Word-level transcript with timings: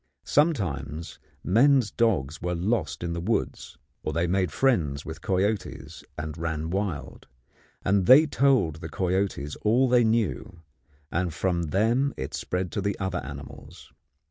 Sometimes 0.25 1.19
men's 1.43 1.91
dogs 1.91 2.41
were 2.41 2.55
lost 2.55 3.03
in 3.03 3.13
the 3.13 3.21
woods, 3.21 3.77
or 4.01 4.11
they 4.13 4.25
made 4.25 4.51
friends 4.51 5.05
with 5.05 5.21
coyotes 5.21 6.03
and 6.17 6.35
ran 6.39 6.71
wild; 6.71 7.27
and 7.85 8.07
they 8.07 8.25
told 8.25 8.77
the 8.77 8.89
coyotes 8.89 9.55
all 9.57 9.87
they 9.87 10.03
knew, 10.03 10.61
and 11.11 11.35
from 11.35 11.65
them 11.65 12.15
it 12.17 12.33
spread 12.33 12.71
to 12.71 12.81
the 12.81 12.97
other 12.97 13.19
animals. 13.19 13.93